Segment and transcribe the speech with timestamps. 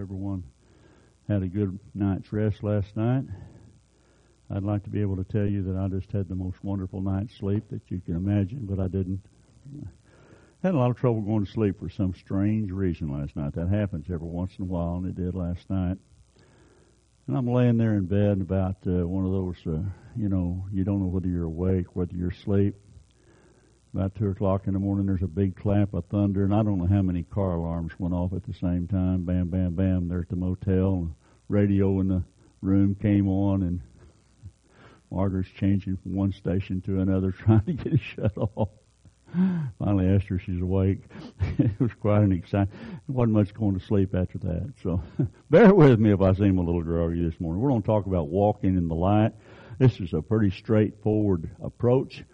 [0.00, 0.42] everyone
[1.28, 3.24] had a good night's rest last night.
[4.50, 7.02] I'd like to be able to tell you that I just had the most wonderful
[7.02, 9.20] night's sleep that you can imagine, but I didn't.
[10.62, 13.54] Had a lot of trouble going to sleep for some strange reason last night.
[13.54, 15.98] That happens every once in a while, and it did last night.
[17.26, 19.82] And I'm laying there in bed about uh, one of those, uh,
[20.16, 22.74] you know, you don't know whether you're awake, whether you're asleep.
[23.92, 26.78] About two o'clock in the morning, there's a big clap of thunder, and I don't
[26.78, 29.24] know how many car alarms went off at the same time.
[29.24, 30.06] Bam, bam, bam.
[30.08, 31.10] They're at the motel.
[31.48, 32.22] Radio in the
[32.62, 33.80] room came on, and
[35.10, 38.68] Margaret's changing from one station to another, trying to get it shut off.
[39.78, 41.00] Finally asked her she's awake.
[41.58, 42.72] it was quite an exciting.
[43.08, 44.72] It wasn't much going to sleep after that.
[44.84, 45.02] So
[45.50, 47.60] bear with me if I seem a little groggy this morning.
[47.60, 49.32] We're going to talk about walking in the light.
[49.78, 52.24] This is a pretty straightforward approach.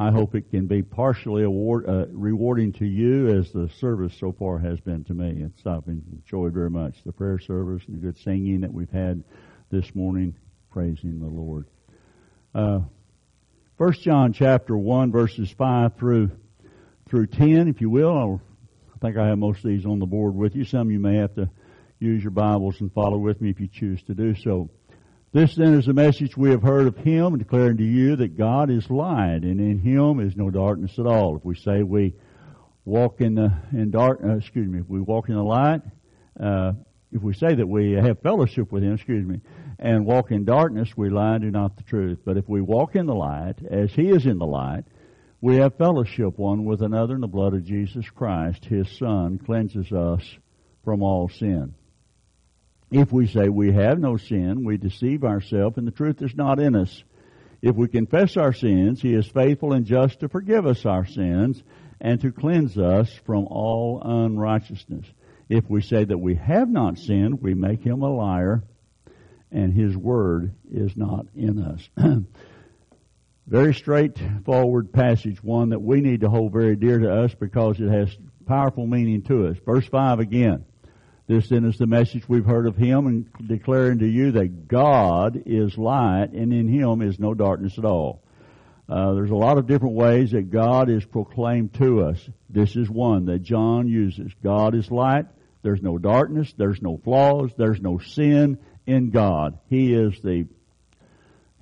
[0.00, 4.32] I hope it can be partially award, uh, rewarding to you as the service so
[4.32, 5.42] far has been to me.
[5.44, 9.22] It's I've enjoyed very much the prayer service and the good singing that we've had
[9.70, 10.34] this morning,
[10.70, 11.66] praising the Lord.
[12.54, 12.80] Uh,
[14.00, 16.30] John chapter one verses five through
[17.10, 18.16] through ten, if you will.
[18.16, 18.40] I'll,
[18.94, 20.64] I think I have most of these on the board with you.
[20.64, 21.50] Some you may have to
[21.98, 24.70] use your Bibles and follow with me if you choose to do so.
[25.32, 28.68] This then is the message we have heard of Him, declaring to you that God
[28.68, 31.36] is light, and in Him is no darkness at all.
[31.36, 32.14] If we say we
[32.84, 35.82] walk in the in dark, uh, excuse me, if we walk in the light,
[36.40, 36.72] uh,
[37.12, 39.40] if we say that we have fellowship with Him, excuse me,
[39.78, 42.18] and walk in darkness, we lie and do not the truth.
[42.24, 44.82] But if we walk in the light, as He is in the light,
[45.40, 49.92] we have fellowship one with another, and the blood of Jesus Christ, His Son, cleanses
[49.92, 50.22] us
[50.84, 51.76] from all sin.
[52.90, 56.58] If we say we have no sin, we deceive ourselves and the truth is not
[56.58, 57.04] in us.
[57.62, 61.62] If we confess our sins, He is faithful and just to forgive us our sins
[62.00, 65.06] and to cleanse us from all unrighteousness.
[65.48, 68.64] If we say that we have not sinned, we make Him a liar
[69.52, 71.88] and His word is not in us.
[73.46, 77.88] very straightforward passage, one that we need to hold very dear to us because it
[77.88, 79.56] has powerful meaning to us.
[79.64, 80.64] Verse 5 again.
[81.30, 85.44] This then is the message we've heard of Him and declaring to you that God
[85.46, 88.24] is light and in Him is no darkness at all.
[88.88, 92.18] Uh, there's a lot of different ways that God is proclaimed to us.
[92.48, 94.32] This is one that John uses.
[94.42, 95.26] God is light.
[95.62, 96.52] There's no darkness.
[96.56, 97.52] There's no flaws.
[97.56, 99.56] There's no sin in God.
[99.68, 100.48] He is the,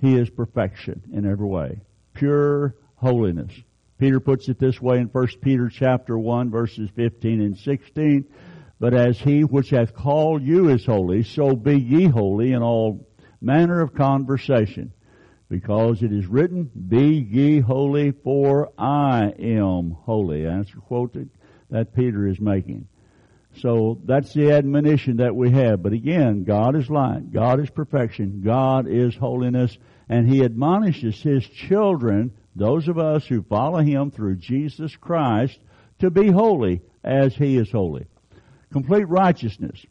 [0.00, 1.82] He is perfection in every way.
[2.14, 3.52] Pure holiness.
[3.98, 8.24] Peter puts it this way in 1 Peter chapter 1 verses 15 and 16.
[8.80, 13.08] But as he which hath called you is holy, so be ye holy in all
[13.40, 14.92] manner of conversation.
[15.48, 20.44] Because it is written, Be ye holy, for I am holy.
[20.44, 21.28] That's a quote that,
[21.70, 22.86] that Peter is making.
[23.56, 25.82] So that's the admonition that we have.
[25.82, 27.32] But again, God is light.
[27.32, 28.42] God is perfection.
[28.44, 29.76] God is holiness.
[30.08, 35.58] And He admonishes His children, those of us who follow Him through Jesus Christ,
[36.00, 38.06] to be holy as He is holy
[38.72, 39.84] complete righteousness.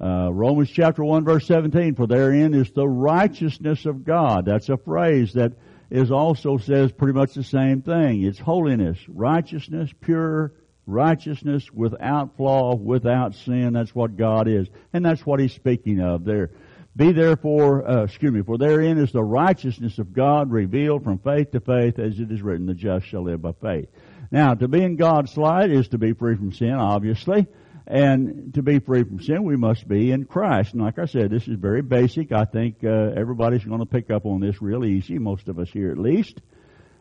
[0.00, 4.44] Uh, Romans chapter 1 verse 17, for therein is the righteousness of God.
[4.46, 5.52] That's a phrase that
[5.90, 8.24] is also says pretty much the same thing.
[8.24, 10.52] It's holiness, righteousness, pure
[10.86, 13.74] righteousness without flaw, without sin.
[13.74, 14.66] That's what God is.
[14.92, 16.50] And that's what he's speaking of there.
[16.94, 21.52] Be therefore, uh, excuse me, for therein is the righteousness of God revealed from faith
[21.52, 23.88] to faith as it is written, the just shall live by faith.
[24.30, 27.46] Now, to be in God's light is to be free from sin, obviously.
[27.86, 30.72] And to be free from sin, we must be in Christ.
[30.72, 32.30] And like I said, this is very basic.
[32.32, 35.68] I think uh, everybody's going to pick up on this real easy, most of us
[35.70, 36.40] here at least.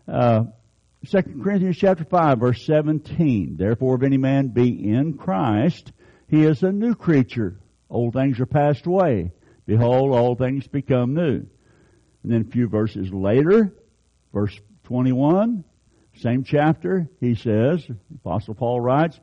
[0.07, 0.45] Uh,
[1.07, 3.57] 2 Corinthians chapter 5 verse 17.
[3.57, 5.91] Therefore if any man be in Christ,
[6.27, 7.59] he is a new creature.
[7.89, 9.31] Old things are passed away.
[9.65, 11.45] Behold, all things become new.
[12.23, 13.73] And then a few verses later,
[14.33, 15.63] verse 21,
[16.17, 19.19] same chapter, he says, Apostle Paul writes,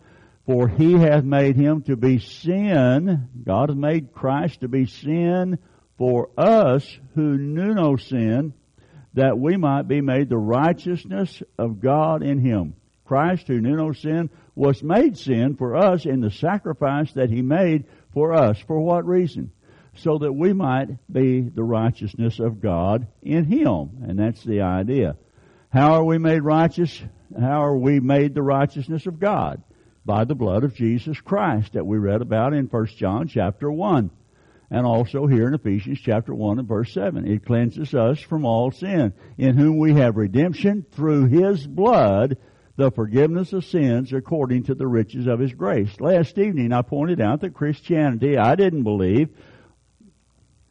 [0.48, 3.28] for he hath made him to be sin.
[3.44, 5.58] God hath made Christ to be sin
[5.98, 8.54] for us who knew no sin,
[9.12, 12.76] that we might be made the righteousness of God in him.
[13.04, 17.42] Christ, who knew no sin, was made sin for us in the sacrifice that he
[17.42, 17.84] made
[18.14, 18.58] for us.
[18.66, 19.52] For what reason?
[19.96, 24.02] So that we might be the righteousness of God in him.
[24.08, 25.16] And that's the idea.
[25.68, 27.02] How are we made righteous?
[27.38, 29.62] How are we made the righteousness of God?
[30.08, 34.10] By the blood of Jesus Christ that we read about in 1 John chapter 1
[34.70, 37.30] and also here in Ephesians chapter 1 and verse 7.
[37.30, 42.38] It cleanses us from all sin, in whom we have redemption through His blood,
[42.76, 46.00] the forgiveness of sins according to the riches of His grace.
[46.00, 49.28] Last evening I pointed out that Christianity, I didn't believe,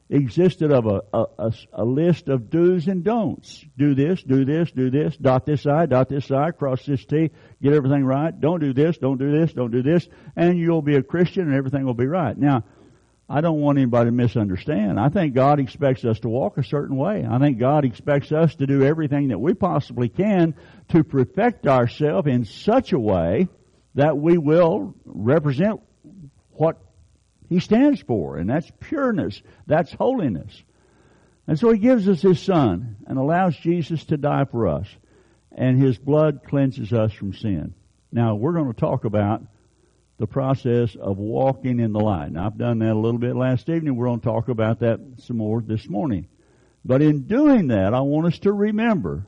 [0.10, 3.66] existed of a, a, a, list of do's and don'ts.
[3.78, 7.32] Do this, do this, do this, dot this I, dot this I, cross this T,
[7.62, 8.38] get everything right.
[8.40, 11.54] Don't do this, don't do this, don't do this, and you'll be a Christian and
[11.54, 12.38] everything will be right.
[12.38, 12.64] Now,
[13.30, 14.98] I don't want anybody to misunderstand.
[14.98, 17.26] I think God expects us to walk a certain way.
[17.30, 20.56] I think God expects us to do everything that we possibly can
[20.90, 23.50] to perfect ourselves in such a way
[23.96, 25.82] that we will represent
[26.52, 26.78] what
[27.50, 30.64] He stands for, and that's pureness, that's holiness.
[31.48, 34.88] And so He gives us His Son and allows Jesus to die for us,
[35.52, 37.74] and His blood cleanses us from sin.
[38.12, 39.44] Now, we're going to talk about
[40.18, 42.32] the process of walking in the light.
[42.32, 43.96] Now, I've done that a little bit last evening.
[43.96, 46.28] We're going to talk about that some more this morning.
[46.84, 49.28] But in doing that, I want us to remember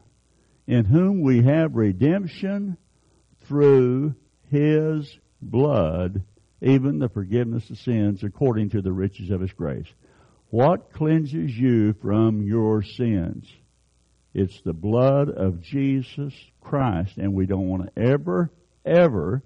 [0.66, 2.78] in whom we have redemption
[3.42, 4.16] through
[4.50, 6.24] His blood,
[6.62, 9.88] even the forgiveness of sins according to the riches of His grace.
[10.50, 13.46] What cleanses you from your sins?
[14.34, 18.52] It's the blood of Jesus Christ, and we don't want to ever,
[18.86, 19.44] ever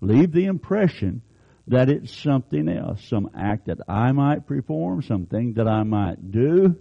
[0.00, 1.22] leave the impression
[1.68, 6.76] that it's something else, some act that I might perform, something that I might do,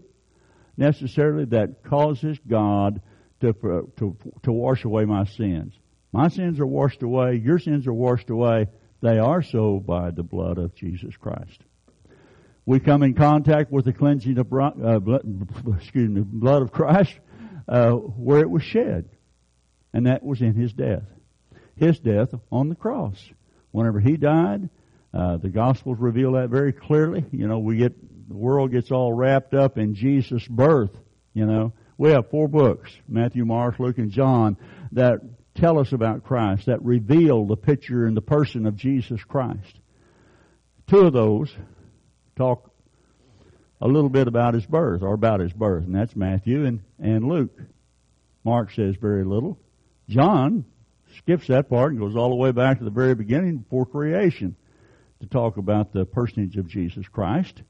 [0.78, 3.02] necessarily that causes God
[3.42, 3.54] to,
[3.98, 5.74] to, to wash away my sins.
[6.12, 8.68] My sins are washed away, your sins are washed away.
[9.06, 11.62] They are so by the blood of Jesus Christ.
[12.66, 15.22] We come in contact with the cleansing of uh, blood,
[15.78, 17.13] excuse me, blood of Christ
[17.68, 19.10] uh, where it was shed,
[19.94, 21.04] and that was in His death
[21.75, 23.18] his death on the cross.
[23.72, 24.69] Whenever he died,
[25.13, 27.25] uh, the Gospels reveal that very clearly.
[27.31, 27.94] You know, we get
[28.28, 30.92] the world gets all wrapped up in Jesus' birth.
[31.34, 34.57] You know, we have four books: Matthew, Mark, Luke, and John
[34.94, 35.19] that
[35.56, 39.80] tell us about Christ, that reveal the picture and the person of Jesus Christ.
[40.88, 41.54] Two of those
[42.36, 42.72] talk
[43.81, 47.28] a little bit about his birth, or about his birth, and that's Matthew and, and
[47.28, 47.57] Luke.
[48.44, 49.57] Mark says very little.
[50.07, 50.66] John
[51.18, 54.56] skips that part and goes all the way back to the very beginning before creation
[55.22, 57.62] to talk about the personage of Jesus Christ.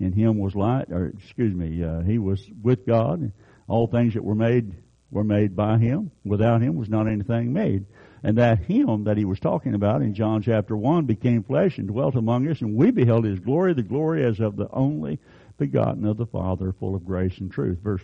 [0.00, 3.32] In him was light, or excuse me, uh, he was with God.
[3.68, 4.74] All things that were made
[5.12, 6.10] were made by him.
[6.24, 7.84] Without him was not anything made.
[8.24, 11.86] And that him that he was talking about in John chapter 1 became flesh and
[11.86, 15.18] dwelt among us, and we beheld his glory, the glory as of the only
[15.58, 17.78] begotten of the Father, full of grace and truth.
[17.78, 18.02] Verse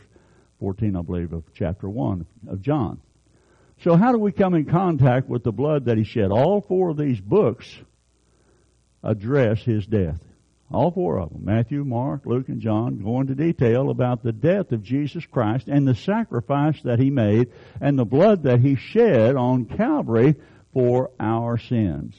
[0.60, 3.00] 14, I believe, of chapter 1 of John.
[3.84, 6.30] So how do we come in contact with the blood that he shed?
[6.30, 7.72] All four of these books
[9.02, 10.20] address his death.
[10.70, 14.70] All four of them, Matthew, Mark, Luke, and John, go into detail about the death
[14.72, 17.48] of Jesus Christ and the sacrifice that he made
[17.80, 20.34] and the blood that he shed on Calvary
[20.74, 22.14] for our sins.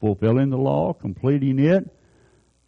[0.00, 1.88] Fulfilling the law, completing it,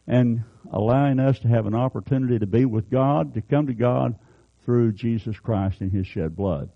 [0.06, 4.14] and allowing us to have an opportunity to be with God, to come to God
[4.64, 6.70] through Jesus Christ and his shed blood.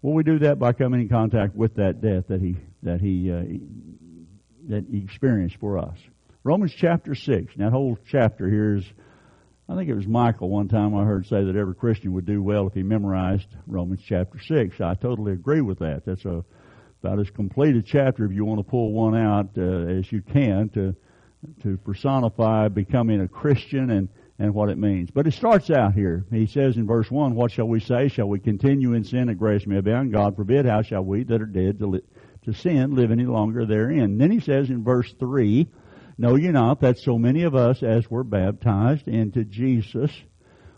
[0.00, 3.30] Well, we do that by coming in contact with that death that he that he
[3.30, 3.42] uh,
[4.68, 5.98] that he experienced for us.
[6.46, 7.56] Romans chapter six.
[7.56, 8.84] Now, that whole chapter here is.
[9.68, 12.40] I think it was Michael one time I heard say that every Christian would do
[12.40, 14.80] well if he memorized Romans chapter six.
[14.80, 16.04] I totally agree with that.
[16.06, 16.44] That's a
[17.02, 20.22] about as complete a chapter if you want to pull one out uh, as you
[20.22, 20.94] can to
[21.64, 24.08] to personify becoming a Christian and
[24.38, 25.10] and what it means.
[25.10, 26.26] But it starts out here.
[26.30, 28.06] He says in verse 1, What shall we say?
[28.06, 30.12] Shall we continue in sin that grace may abound?
[30.12, 30.64] God forbid.
[30.64, 32.02] How shall we that are dead to, li-
[32.44, 34.18] to sin live any longer therein?
[34.18, 35.66] Then he says in verse 3,
[36.18, 40.10] Know ye not that so many of us as were baptized into Jesus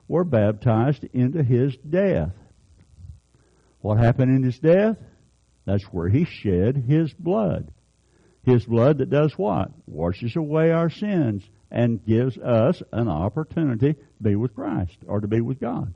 [0.09, 2.33] were baptized into his death?
[3.81, 4.97] What happened in his death?
[5.65, 7.71] That's where he shed his blood.
[8.43, 9.71] His blood that does what?
[9.87, 15.29] Washes away our sins and gives us an opportunity to be with Christ or to
[15.29, 15.95] be with God.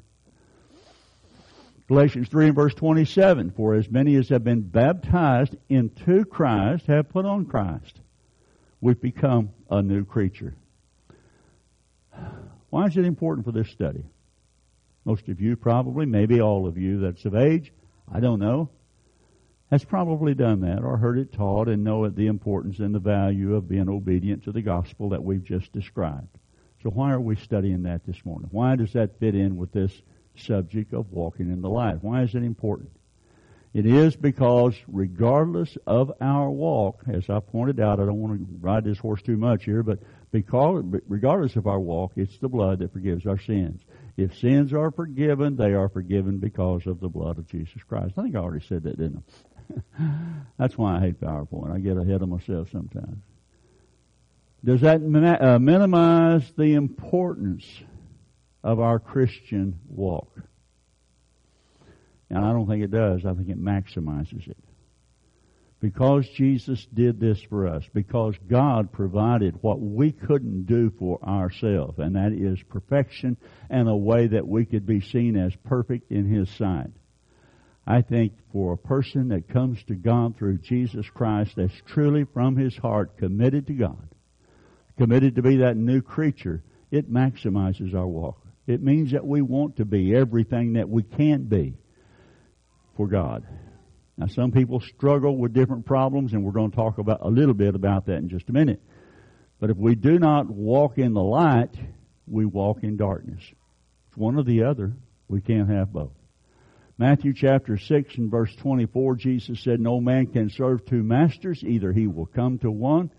[1.88, 7.08] Galatians 3 and verse 27, for as many as have been baptized into Christ have
[7.08, 8.01] put on Christ.
[8.82, 10.56] We've become a new creature.
[12.68, 14.04] Why is it important for this study?
[15.04, 17.72] Most of you probably, maybe all of you that's of age,
[18.12, 18.70] I don't know,
[19.70, 23.54] has probably done that or heard it taught and know the importance and the value
[23.54, 26.36] of being obedient to the gospel that we've just described.
[26.82, 28.48] So why are we studying that this morning?
[28.50, 29.92] Why does that fit in with this
[30.34, 32.02] subject of walking in the light?
[32.02, 32.90] Why is it important?
[33.74, 38.46] It is because regardless of our walk, as I pointed out, I don't want to
[38.60, 40.00] ride this horse too much here, but
[40.30, 43.80] because, regardless of our walk, it's the blood that forgives our sins.
[44.18, 48.12] If sins are forgiven, they are forgiven because of the blood of Jesus Christ.
[48.18, 49.24] I think I already said that, didn't
[49.98, 50.12] I?
[50.58, 51.72] That's why I hate PowerPoint.
[51.74, 53.22] I get ahead of myself sometimes.
[54.64, 57.64] Does that uh, minimize the importance
[58.62, 60.30] of our Christian walk?
[62.32, 63.26] And I don't think it does.
[63.26, 64.56] I think it maximizes it.
[65.80, 71.98] Because Jesus did this for us, because God provided what we couldn't do for ourselves,
[71.98, 73.36] and that is perfection
[73.68, 76.92] and a way that we could be seen as perfect in His sight.
[77.86, 82.56] I think for a person that comes to God through Jesus Christ that's truly from
[82.56, 84.08] his heart committed to God,
[84.96, 86.62] committed to be that new creature,
[86.92, 88.38] it maximizes our walk.
[88.68, 91.74] It means that we want to be everything that we can't be
[92.96, 93.46] for God.
[94.16, 97.54] Now some people struggle with different problems and we're going to talk about a little
[97.54, 98.82] bit about that in just a minute.
[99.58, 101.74] But if we do not walk in the light,
[102.26, 103.42] we walk in darkness.
[104.08, 104.92] It's one or the other.
[105.28, 106.12] We can't have both.
[106.98, 111.64] Matthew chapter 6 and verse 24, Jesus said, No man can serve two masters.
[111.64, 113.10] Either he will come to one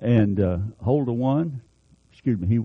[0.00, 1.62] and uh, hold to one.
[2.12, 2.48] Excuse me.
[2.48, 2.58] He,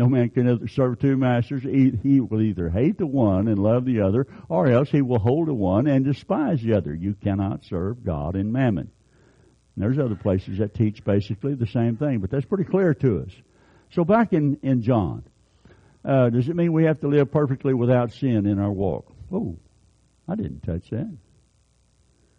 [0.00, 1.62] no man can serve two masters.
[1.62, 5.48] He, will either hate the one and love the other, or else he will hold
[5.48, 6.94] to one and despise the other.
[6.94, 8.90] You cannot serve God and mammon.
[9.76, 13.24] And there's other places that teach basically the same thing, but that's pretty clear to
[13.26, 13.32] us.
[13.92, 15.22] So back in, in John,
[16.02, 19.12] uh, does it mean we have to live perfectly without sin in our walk?
[19.30, 19.58] Oh,
[20.26, 21.14] I didn't touch that.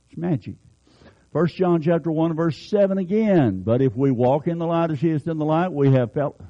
[0.10, 0.56] It's magic.
[1.32, 3.62] First John chapter one verse seven again.
[3.62, 6.12] But if we walk in the light as he is in the light, we have
[6.14, 6.42] felt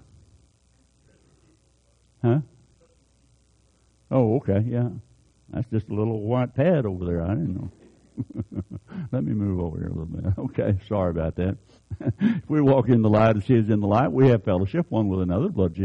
[2.21, 2.39] Huh?
[4.09, 4.89] Oh, okay, yeah.
[5.49, 7.21] That's just a little white pad over there.
[7.21, 7.71] I didn't know.
[9.11, 10.25] Let me move over here a little bit.
[10.37, 11.57] Okay, sorry about that.
[12.19, 14.85] if we walk in the light as he is in the light, we have fellowship
[14.89, 15.49] one with another.
[15.49, 15.77] Blood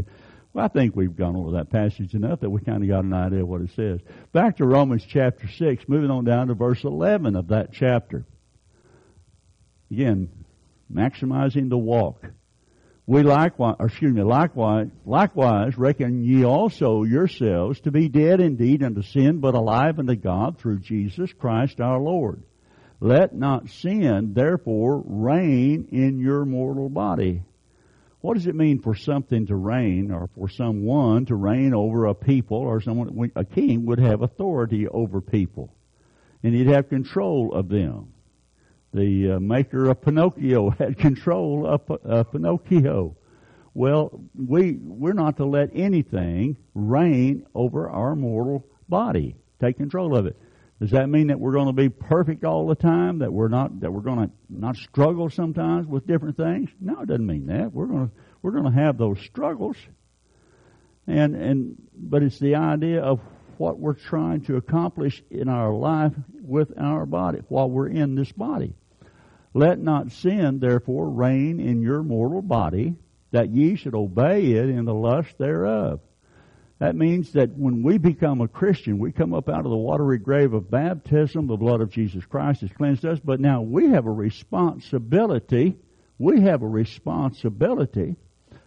[0.56, 3.12] well, I think we've gone over that passage enough that we kind of got an
[3.12, 4.00] idea of what it says.
[4.32, 8.24] Back to Romans chapter 6, moving on down to verse 11 of that chapter.
[9.90, 10.30] Again,
[10.90, 12.24] maximizing the walk.
[13.06, 19.02] We likewise, excuse me, likewise, likewise reckon ye also yourselves to be dead indeed unto
[19.02, 22.42] sin, but alive unto God through Jesus Christ our Lord.
[22.98, 27.42] Let not sin therefore reign in your mortal body
[28.26, 32.14] what does it mean for something to reign or for someone to reign over a
[32.14, 35.72] people or someone, a king would have authority over people
[36.42, 38.12] and he'd have control of them.
[38.94, 43.16] The uh, maker of Pinocchio had control of uh, Pinocchio.
[43.74, 49.36] Well, we, we're not to let anything reign over our mortal body.
[49.60, 50.36] Take control of it.
[50.80, 53.20] Does that mean that we're going to be perfect all the time?
[53.20, 56.68] That we're not that we're going to not struggle sometimes with different things?
[56.80, 57.72] No, it doesn't mean that.
[57.72, 59.76] We're going to we're going to have those struggles,
[61.06, 63.20] and and but it's the idea of
[63.58, 68.30] what we're trying to accomplish in our life with our body while we're in this
[68.32, 68.74] body.
[69.54, 72.94] Let not sin therefore reign in your mortal body,
[73.30, 76.00] that ye should obey it in the lust thereof.
[76.78, 80.18] That means that when we become a Christian, we come up out of the watery
[80.18, 84.06] grave of baptism, the blood of Jesus Christ has cleansed us, but now we have
[84.06, 85.76] a responsibility,
[86.18, 88.16] we have a responsibility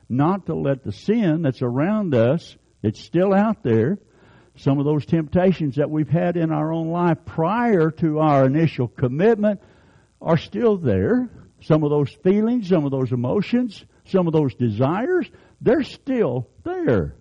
[0.09, 3.99] not to let the sin that's around us, that's still out there,
[4.59, 8.89] some of those temptations that we've had in our own life prior to our initial
[8.89, 9.61] commitment
[10.21, 11.29] are still there.
[11.61, 15.29] Some of those feelings, some of those emotions, some of those desires,
[15.61, 17.15] they're still there.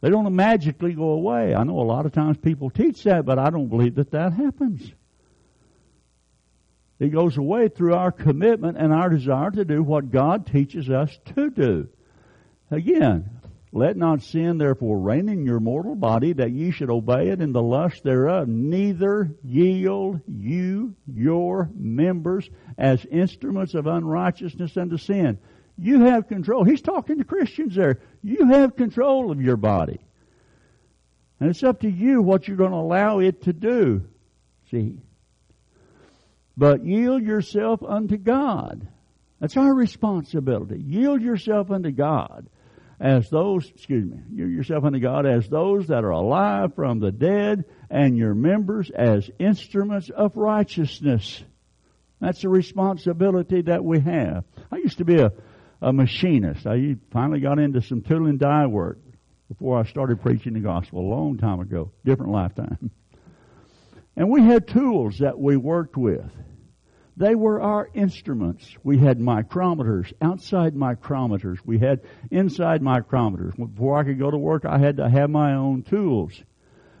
[0.00, 1.54] They don't magically go away.
[1.54, 4.32] I know a lot of times people teach that, but I don't believe that that
[4.32, 4.90] happens.
[6.98, 11.10] It goes away through our commitment and our desire to do what God teaches us
[11.34, 11.88] to do.
[12.70, 13.39] Again,
[13.72, 17.52] let not sin therefore reign in your mortal body that ye should obey it in
[17.52, 18.48] the lust thereof.
[18.48, 25.38] Neither yield you your members as instruments of unrighteousness unto sin.
[25.78, 26.64] You have control.
[26.64, 28.00] He's talking to Christians there.
[28.22, 30.00] You have control of your body.
[31.38, 34.02] And it's up to you what you're going to allow it to do.
[34.70, 34.98] See?
[36.56, 38.86] But yield yourself unto God.
[39.38, 40.82] That's our responsibility.
[40.84, 42.48] Yield yourself unto God
[43.00, 47.10] as those, excuse me, yield yourself unto God as those that are alive from the
[47.10, 51.42] dead and your members as instruments of righteousness.
[52.20, 54.44] That's the responsibility that we have.
[54.70, 55.32] I used to be a
[55.82, 56.66] a machinist.
[56.66, 58.98] I finally got into some tool and die work
[59.48, 62.90] before I started preaching the gospel a long time ago, different lifetime.
[64.16, 66.30] And we had tools that we worked with.
[67.20, 68.66] They were our instruments.
[68.82, 71.58] We had micrometers, outside micrometers.
[71.66, 72.00] We had
[72.30, 73.54] inside micrometers.
[73.58, 76.32] Before I could go to work, I had to have my own tools.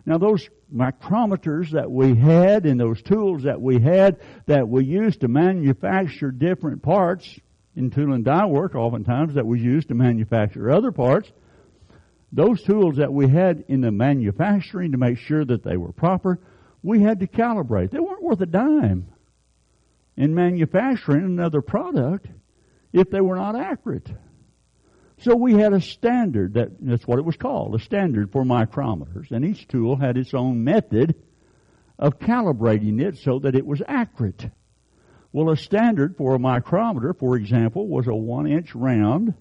[0.04, 5.22] Now those micrometers that we had and those tools that we had that we used
[5.22, 7.40] to manufacture different parts
[7.74, 11.32] in tool and die work oftentimes that was used to manufacture other parts,
[12.30, 16.38] those tools that we had in the manufacturing to make sure that they were proper,
[16.82, 17.90] we had to calibrate.
[17.90, 19.06] They weren't worth a dime
[20.20, 22.26] in manufacturing another product
[22.92, 24.06] if they were not accurate.
[25.16, 29.30] So we had a standard that, that's what it was called, a standard for micrometers.
[29.30, 31.14] And each tool had its own method
[31.98, 34.50] of calibrating it so that it was accurate.
[35.32, 39.32] Well, a standard for a micrometer, for example, was a one inch round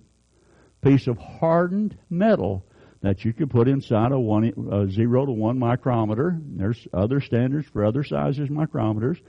[0.82, 2.66] piece of hardened metal
[3.02, 6.40] that you could put inside a one, a zero to one micrometer.
[6.42, 9.20] There's other standards for other sizes micrometers.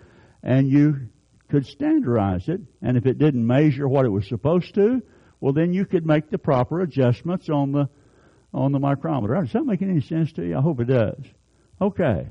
[0.45, 1.09] And you
[1.51, 2.61] could standardize it.
[2.81, 5.03] And if it didn't measure what it was supposed to,
[5.41, 7.89] well, then you could make the proper adjustments on the
[8.53, 9.35] on the micrometer.
[9.35, 10.57] Does that make any sense to you?
[10.57, 11.23] I hope it does.
[11.81, 12.29] Okay.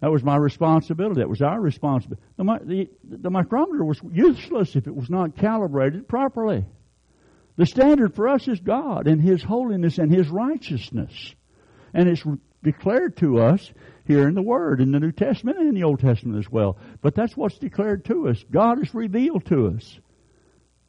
[0.00, 1.20] That was my responsibility.
[1.20, 2.22] That was our responsibility.
[2.36, 6.66] The, the, the micrometer was useless if it was not calibrated properly.
[7.56, 11.34] The standard for us is God and His holiness and His righteousness.
[11.94, 12.22] And it's
[12.62, 13.72] declared to us
[14.06, 16.78] here in the Word, in the New Testament and in the Old Testament as well.
[17.00, 18.42] But that's what's declared to us.
[18.50, 19.98] God is revealed to us.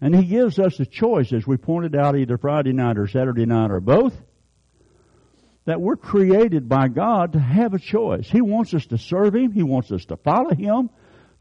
[0.02, 3.46] And He gives us a choice, as we pointed out either Friday night or Saturday
[3.46, 4.14] night or both,
[5.66, 8.30] that we're created by God to have a choice.
[8.30, 9.52] He wants us to serve Him.
[9.52, 10.90] He wants us to follow Him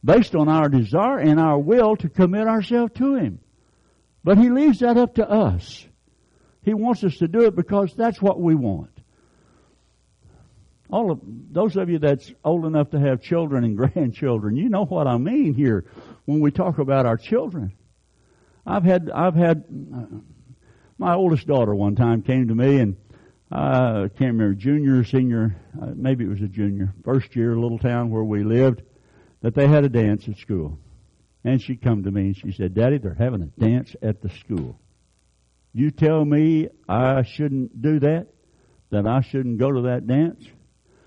[0.05, 3.41] based on our desire and our will to commit ourselves to Him.
[4.23, 5.85] But He leaves that up to us.
[6.63, 8.94] He wants us to do it because that's what we want.
[10.95, 11.19] All of
[11.51, 15.19] those of you that's old enough to have children and grandchildren, you know what I
[15.19, 15.87] mean here
[16.25, 17.73] when we talk about our children.
[18.65, 20.05] I've had, I've had, uh,
[20.97, 22.97] my oldest daughter one time came to me and
[23.51, 27.81] I uh, can't remember, junior, senior, uh, maybe it was a junior, first year, little
[27.81, 28.83] town where we lived,
[29.43, 30.79] that they had a dance at school.
[31.43, 34.29] And she come to me and she said, Daddy, they're having a dance at the
[34.29, 34.79] school.
[35.73, 38.29] You tell me I shouldn't do that?
[38.91, 40.39] That I shouldn't go to that dance?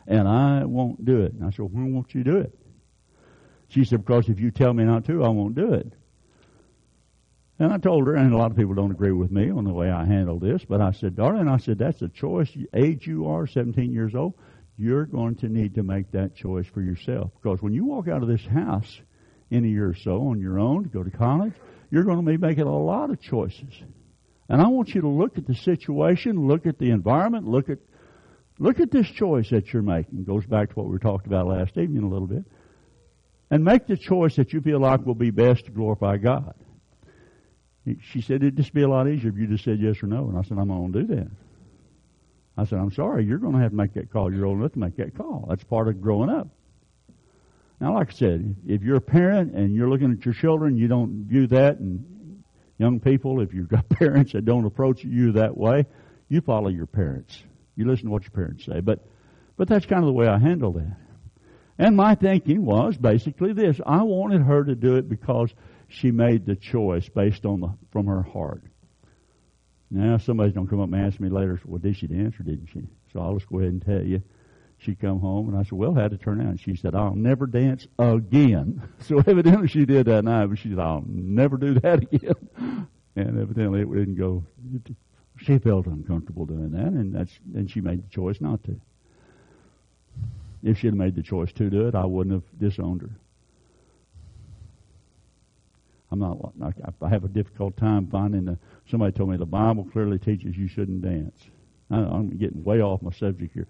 [0.07, 1.33] And I won't do it.
[1.33, 2.57] And I said, Why won't you do it?
[3.69, 5.91] She said, because if you tell me not to, I won't do it.
[7.59, 9.73] And I told her, and a lot of people don't agree with me on the
[9.73, 12.49] way I handle this, but I said, darling, I said, that's a choice.
[12.73, 14.35] Age you are, 17 years old,
[14.77, 17.31] you're going to need to make that choice for yourself.
[17.41, 19.01] Because when you walk out of this house
[19.49, 21.53] in a year or so on your own to go to college,
[21.89, 23.73] you're going to be making a lot of choices.
[24.49, 27.79] And I want you to look at the situation, look at the environment, look at
[28.59, 30.23] look at this choice that you're making.
[30.23, 32.43] Goes back to what we talked about last evening a little bit.
[33.49, 36.53] And make the choice that you feel like will be best to glorify God.
[38.11, 40.27] She said, it'd just be a lot easier if you just said yes or no.
[40.27, 41.27] And I said, I'm going to do that.
[42.57, 44.33] I said, I'm sorry, you're going to have to make that call.
[44.33, 45.45] You're old enough to make that call.
[45.47, 46.49] That's part of growing up.
[47.79, 50.87] Now, like I said, if you're a parent and you're looking at your children, you
[50.87, 52.43] don't view that, and
[52.79, 55.85] young people, if you've got parents that don't approach you that way,
[56.27, 57.43] you follow your parents.
[57.77, 58.81] You listen to what your parents say.
[58.81, 59.07] But,
[59.55, 60.97] but that's kind of the way I handle that.
[61.77, 63.79] And my thinking was basically this.
[63.85, 65.53] I wanted her to do it because
[65.87, 68.63] she made the choice based on the from her heart.
[69.91, 72.69] Now somebody's gonna come up and ask me later, well, did she dance or didn't
[72.73, 72.81] she?
[73.13, 74.21] So I'll just go ahead and tell you.
[74.79, 76.47] She come home and I said, well, how'd it turn out?
[76.47, 78.81] And she said, I'll never dance again.
[78.99, 82.87] So evidently she did that night, but she said, I'll never do that again.
[83.15, 84.43] And evidently it didn't go.
[85.37, 88.79] She felt uncomfortable doing that, and that's and she made the choice not to.
[90.63, 93.11] If she had made the choice to do it, I wouldn't have disowned her.
[96.11, 96.53] I'm not.
[97.01, 98.57] I have a difficult time finding the.
[98.89, 101.37] Somebody told me the Bible clearly teaches you shouldn't dance.
[101.91, 103.67] I, I'm getting way off my subject here.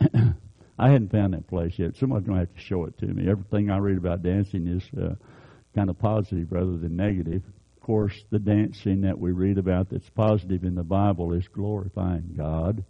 [0.78, 1.96] I hadn't found that place yet.
[1.96, 3.28] Somebody's going to have to show it to me.
[3.28, 5.14] Everything I read about dancing is uh,
[5.74, 7.42] kind of positive rather than negative.
[7.88, 12.84] Course, the dancing that we read about that's positive in the Bible is glorifying God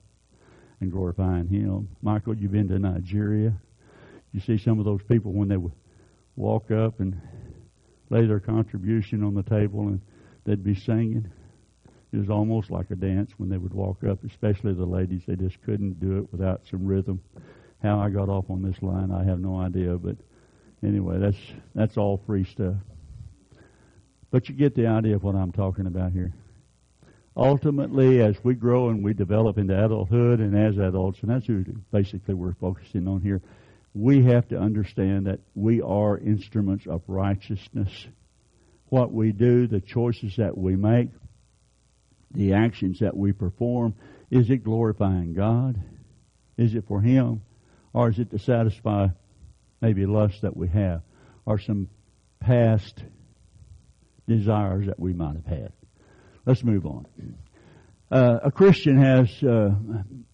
[0.81, 1.91] and glorifying Him.
[2.03, 3.57] Michael, you've been to Nigeria.
[4.33, 5.71] You see some of those people when they would
[6.35, 7.17] walk up and
[8.11, 10.01] lay their contribution on the table and
[10.45, 11.31] they'd be singing.
[12.13, 15.23] It was almost like a dance when they would walk up, especially the ladies.
[15.29, 17.21] They just couldn't do it without some rhythm.
[17.85, 19.97] How I got off on this line, I have no idea.
[19.97, 20.17] But
[20.83, 21.39] anyway, that's
[21.73, 22.75] that's all free stuff.
[24.31, 26.33] But you get the idea of what I'm talking about here.
[27.37, 31.47] Ultimately, as we grow and we develop into adulthood and as adults, and that's
[31.93, 33.41] basically we're focusing on here,
[33.95, 37.91] we have to understand that we are instruments of righteousness.
[38.89, 41.11] What we do, the choices that we make,
[42.33, 43.95] the actions that we perform,
[44.31, 45.81] is it glorifying God?
[46.57, 47.43] Is it for Him?
[47.93, 49.09] Or is it to satisfy
[49.81, 51.03] maybe lust that we have?
[51.47, 51.89] Or some
[52.41, 53.03] past
[54.29, 55.73] desires that we might have had?
[56.47, 57.07] Let's move on.
[58.11, 59.71] Uh, a Christian has uh,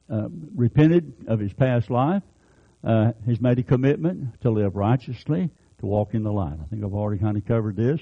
[0.09, 2.22] uh, repented of his past life,
[2.85, 6.59] uh, has made a commitment to live righteously, to walk in the light.
[6.61, 8.00] I think I've already kind of covered this.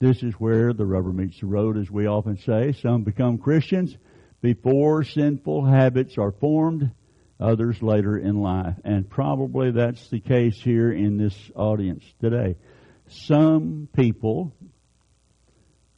[0.00, 2.72] This is where the rubber meets the road, as we often say.
[2.72, 3.96] Some become Christians
[4.40, 6.90] before sinful habits are formed,
[7.38, 8.74] others later in life.
[8.84, 12.56] And probably that's the case here in this audience today.
[13.06, 14.52] Some people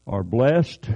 [0.06, 0.88] are blessed.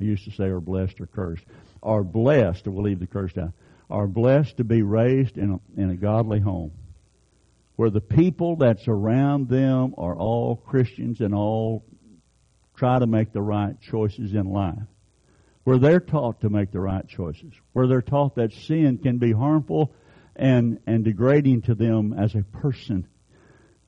[0.00, 1.44] I used to say are blessed or cursed.
[1.82, 3.52] Are blessed, we'll leave the curse out,
[3.90, 6.72] are blessed to be raised in a, in a godly home
[7.78, 11.84] where the people that's around them are all Christians and all
[12.74, 14.82] try to make the right choices in life.
[15.62, 17.52] Where they're taught to make the right choices.
[17.74, 19.94] Where they're taught that sin can be harmful
[20.34, 23.06] and, and degrading to them as a person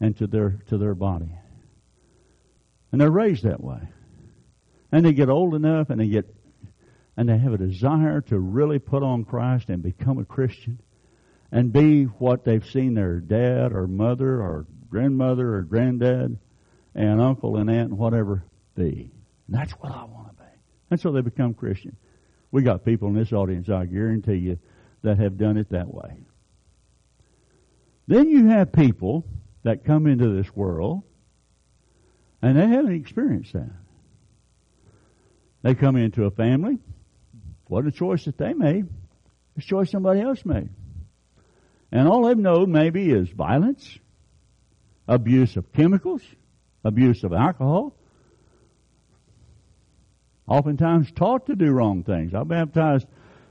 [0.01, 1.33] and to their, to their body.
[2.93, 3.81] And they're raised that way.
[4.93, 6.35] And they get old enough and they get,
[7.17, 10.81] and they have a desire to really put on Christ and become a Christian
[11.53, 16.39] and be what they've seen their dad or mother or grandmother or granddad
[16.95, 19.11] and uncle and aunt and whatever be.
[19.47, 20.51] And that's what I want to be.
[20.91, 21.97] And so they become Christian.
[22.51, 24.59] We got people in this audience, I guarantee you,
[25.03, 26.25] that have done it that way.
[28.09, 29.25] Then you have people
[29.63, 31.03] that come into this world
[32.43, 33.71] and they haven't experienced that.
[35.63, 36.79] They come into a family.
[37.67, 38.89] What a choice that they made.
[39.57, 40.71] It's a choice somebody else made.
[41.93, 43.99] And all they've known maybe is violence,
[45.07, 46.23] abuse of chemicals,
[46.85, 47.95] abuse of alcohol.
[50.47, 52.35] Oftentimes taught to do wrong things.
[52.35, 53.07] I baptized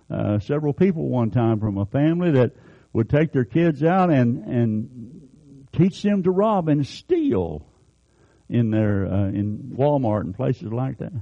[0.10, 2.54] uh, several people one time from a family that
[2.91, 5.30] would take their kids out and and
[5.71, 7.68] teach them to rob and steal
[8.49, 11.13] in their uh, in Walmart and places like that.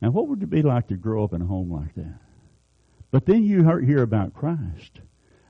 [0.00, 2.18] Now, what would it be like to grow up in a home like that?
[3.10, 5.00] But then you hear about Christ.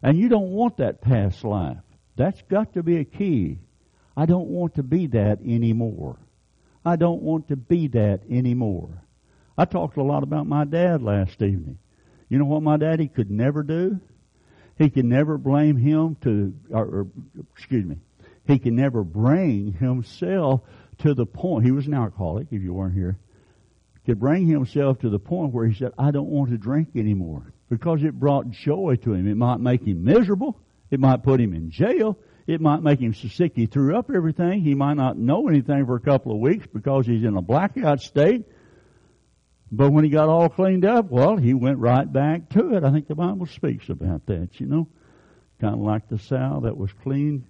[0.02, 1.78] And you don't want that past life.
[2.16, 3.58] That's got to be a key.
[4.16, 6.18] I don't want to be that anymore.
[6.84, 9.02] I don't want to be that anymore.
[9.56, 11.78] I talked a lot about my dad last evening.
[12.28, 14.00] You know what my daddy could never do?
[14.78, 17.06] He could never blame him to, or, or
[17.54, 17.96] excuse me,
[18.48, 20.62] he could never bring himself
[20.98, 23.18] to the point, he was an alcoholic if you weren't here,
[24.04, 27.52] could bring himself to the point where he said, I don't want to drink anymore
[27.68, 29.28] because it brought joy to him.
[29.28, 30.58] It might make him miserable.
[30.90, 32.18] It might put him in jail.
[32.46, 34.62] It might make him so sick he threw up everything.
[34.62, 38.00] He might not know anything for a couple of weeks because he's in a blackout
[38.00, 38.46] state.
[39.70, 42.84] But when he got all cleaned up, well, he went right back to it.
[42.84, 44.88] I think the Bible speaks about that, you know.
[45.60, 47.46] Kind of like the sow that was clean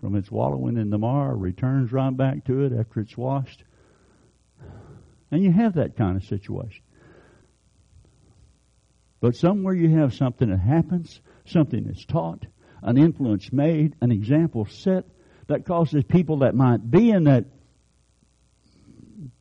[0.00, 3.64] from its wallowing in the mire returns right back to it after it's washed.
[5.30, 6.82] And you have that kind of situation.
[9.20, 12.46] But somewhere you have something that happens, something that's taught,
[12.82, 15.04] an influence made, an example set
[15.46, 17.44] that causes people that might be in that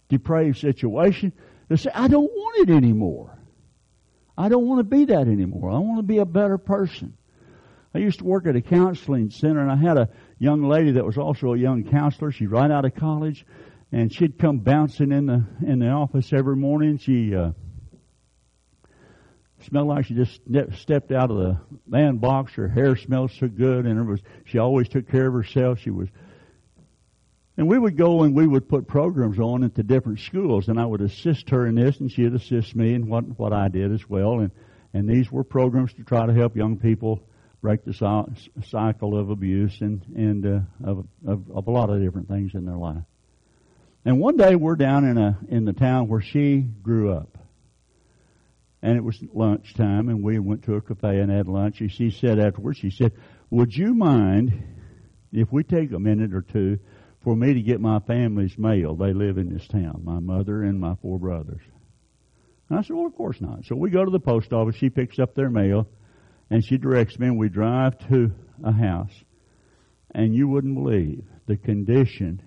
[0.10, 1.32] depraved situation
[1.70, 3.38] to say, I don't want it anymore.
[4.38, 5.70] I don't want to be that anymore.
[5.70, 7.16] I want to be a better person.
[7.94, 11.06] I used to work at a counseling center and I had a young lady that
[11.06, 12.32] was also a young counselor.
[12.32, 13.46] She's right out of college
[13.92, 16.98] and she'd come bouncing in the, in the office every morning.
[16.98, 17.52] She, uh,
[19.66, 20.42] smelled like she just
[20.80, 22.54] stepped out of the man box.
[22.54, 25.80] Her hair smelled so good, and it was she always took care of herself.
[25.80, 26.08] She was,
[27.58, 30.80] and we would go and we would put programs on at the different schools, and
[30.80, 33.92] I would assist her in this, and she'd assist me in what what I did
[33.92, 34.40] as well.
[34.40, 34.52] And
[34.94, 37.22] and these were programs to try to help young people
[37.62, 37.94] break the
[38.64, 42.66] cycle of abuse and and uh, of, of of a lot of different things in
[42.66, 43.04] their life.
[44.06, 47.38] And one day we're down in a in the town where she grew up
[48.82, 51.82] and it was lunchtime, and we went to a cafe and had lunch.
[51.82, 53.12] And she said afterwards, she said,
[53.50, 54.54] "Would you mind
[55.32, 56.80] if we take a minute or two
[57.24, 58.96] for me to get my family's mail?
[58.96, 61.62] They live in this town, my mother and my four brothers."
[62.70, 64.76] And I said, "Well, of course not." So we go to the post office.
[64.76, 65.88] She picks up their mail,
[66.50, 68.32] and she directs me, and we drive to
[68.64, 69.14] a house.
[70.14, 72.42] And you wouldn't believe the condition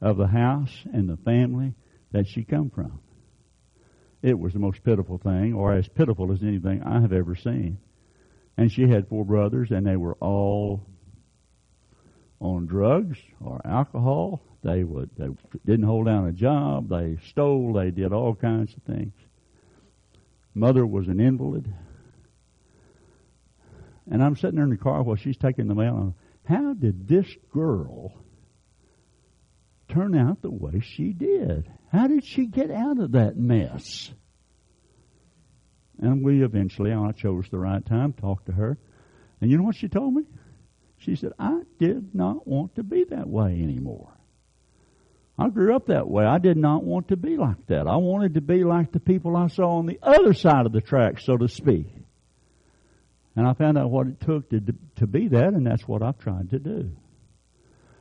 [0.00, 1.74] of the house and the family
[2.12, 3.00] that she come from.
[4.22, 7.78] It was the most pitiful thing, or as pitiful as anything I have ever seen.
[8.56, 10.86] And she had four brothers, and they were all
[12.40, 14.42] on drugs or alcohol.
[14.62, 15.28] They would they
[15.64, 16.88] didn't hold down a job.
[16.88, 17.72] They stole.
[17.72, 19.14] They did all kinds of things.
[20.54, 21.72] Mother was an invalid.
[24.10, 26.14] And I'm sitting there in the car while she's taking the mail.
[26.44, 28.12] How did this girl
[29.88, 31.70] turn out the way she did?
[31.92, 34.10] How did she get out of that mess?
[36.00, 38.78] And we eventually, I chose the right time, talked to her.
[39.40, 40.24] And you know what she told me?
[40.98, 44.12] She said, I did not want to be that way anymore.
[45.38, 46.24] I grew up that way.
[46.24, 47.86] I did not want to be like that.
[47.86, 50.80] I wanted to be like the people I saw on the other side of the
[50.80, 51.86] track, so to speak.
[53.34, 54.60] And I found out what it took to
[54.96, 56.90] to be that, and that's what I've tried to do.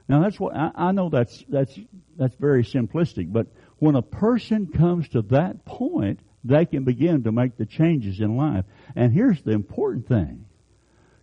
[0.07, 1.09] Now that's what I, I know.
[1.09, 1.77] That's that's
[2.17, 7.31] that's very simplistic, but when a person comes to that point, they can begin to
[7.31, 8.65] make the changes in life.
[8.95, 10.45] And here's the important thing: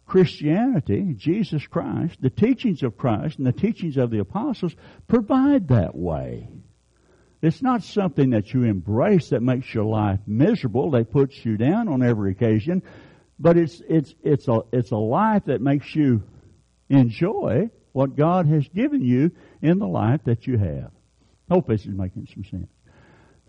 [0.07, 4.75] Christianity, Jesus Christ, the teachings of Christ, and the teachings of the apostles
[5.07, 6.49] provide that way.
[7.42, 10.90] It's not something that you embrace that makes your life miserable.
[10.90, 12.83] They puts you down on every occasion
[13.38, 16.22] but it's it's it's a it's a life that makes you
[16.88, 19.31] enjoy what God has given you
[19.62, 20.90] in the life that you have.
[21.51, 22.68] Hope this is making some sense.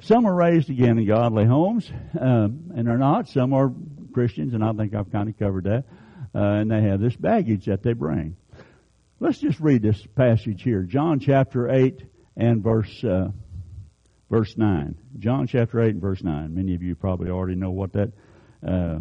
[0.01, 3.27] Some are raised again in godly homes, um, and they're not.
[3.27, 3.71] Some are
[4.13, 5.83] Christians, and I think I've kind of covered that.
[6.33, 8.37] Uh, and they have this baggage that they bring.
[9.19, 12.01] Let's just read this passage here, John chapter eight
[12.37, 13.29] and verse uh,
[14.29, 14.95] verse nine.
[15.17, 16.55] John chapter eight and verse nine.
[16.55, 18.13] Many of you probably already know what that
[18.65, 18.99] uh,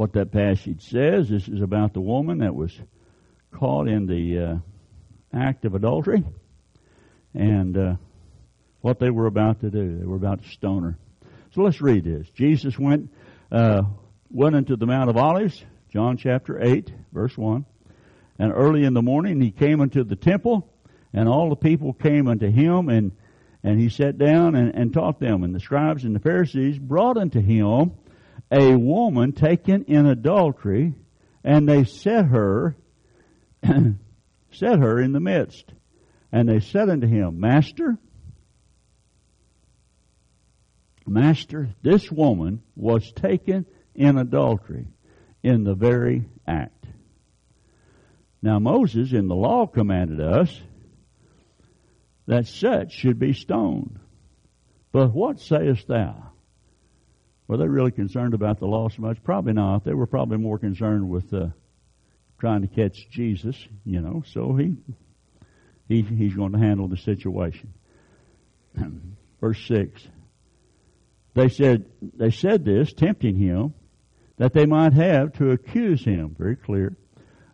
[0.00, 1.28] what that passage says.
[1.28, 2.72] This is about the woman that was
[3.52, 4.56] caught in the uh,
[5.38, 6.24] act of adultery
[7.34, 7.94] and uh,
[8.80, 9.98] what they were about to do.
[9.98, 10.98] They were about to stone her.
[11.54, 12.26] So let's read this.
[12.30, 13.10] Jesus went
[13.52, 13.82] uh,
[14.30, 17.66] went into the Mount of Olives, John chapter eight, verse one.
[18.38, 20.66] And early in the morning he came unto the temple,
[21.12, 23.12] and all the people came unto him, and
[23.62, 25.44] and he sat down and, and taught them.
[25.44, 27.92] And the scribes and the Pharisees brought unto him
[28.50, 30.94] a woman taken in adultery,
[31.44, 32.76] and they set her,
[33.62, 35.72] set her in the midst.
[36.32, 37.98] And they said unto him, Master,
[41.06, 44.86] Master, this woman was taken in adultery
[45.42, 46.86] in the very act.
[48.42, 50.60] Now Moses in the law commanded us
[52.26, 53.98] that such should be stoned.
[54.92, 56.29] But what sayest thou?
[57.50, 59.20] Were they really concerned about the law so much?
[59.24, 59.82] Probably not.
[59.82, 61.48] They were probably more concerned with uh,
[62.38, 64.22] trying to catch Jesus, you know.
[64.24, 64.76] So he,
[65.88, 67.74] he he's going to handle the situation.
[69.40, 70.00] Verse six.
[71.34, 73.74] They said they said this, tempting him,
[74.36, 76.36] that they might have to accuse him.
[76.38, 76.96] Very clear.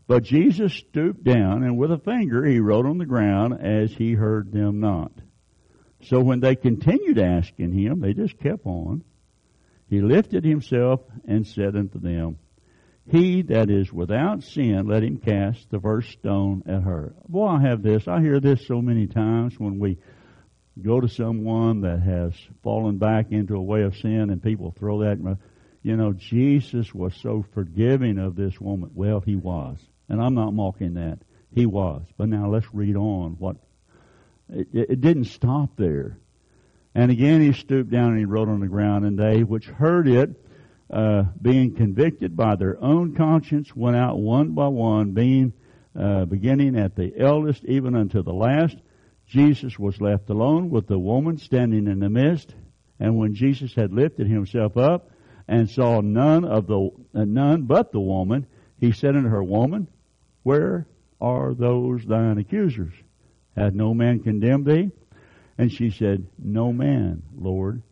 [0.06, 4.12] But Jesus stooped down and with a finger he wrote on the ground as he
[4.12, 5.12] heard them not.
[6.02, 9.02] So when they continued asking him, they just kept on.
[9.88, 12.38] He lifted himself and said unto them,
[13.10, 17.14] He that is without sin, let him cast the first stone at her.
[17.28, 18.08] Boy, I have this.
[18.08, 19.98] I hear this so many times when we
[20.82, 25.00] go to someone that has fallen back into a way of sin and people throw
[25.00, 25.38] that.
[25.82, 28.90] You know, Jesus was so forgiving of this woman.
[28.92, 29.78] Well, he was.
[30.08, 31.18] And I'm not mocking that.
[31.54, 32.02] He was.
[32.16, 33.56] But now let's read on what,
[34.48, 36.18] it, it didn't stop there.
[36.96, 40.08] And again he stooped down and he wrote on the ground, and they which heard
[40.08, 40.30] it,
[40.90, 45.52] uh, being convicted by their own conscience, went out one by one, being
[45.94, 48.78] uh, beginning at the eldest even unto the last.
[49.26, 52.54] Jesus was left alone with the woman standing in the midst,
[52.98, 55.10] and when Jesus had lifted himself up
[55.46, 58.46] and saw none of the uh, none but the woman,
[58.80, 59.86] he said unto her, Woman,
[60.44, 60.86] where
[61.20, 62.94] are those thine accusers?
[63.54, 64.90] Had no man condemned thee?
[65.58, 67.82] And she said, No man, Lord.